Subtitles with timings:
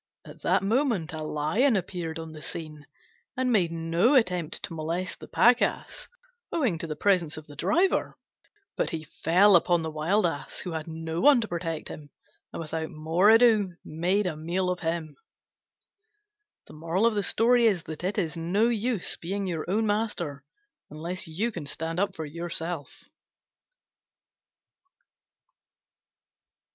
[0.25, 2.87] At that moment a Lion appeared on the scene,
[3.37, 6.09] and made no attempt to molest the Pack Ass
[6.51, 8.17] owing to the presence of the driver;
[8.75, 12.09] but he fell upon the Wild Ass, who had no one to protect him,
[12.51, 15.15] and without more ado made a meal of him.
[16.67, 16.73] It
[18.17, 20.43] is no use being your own master
[20.89, 22.89] unless you can stand up for yourself.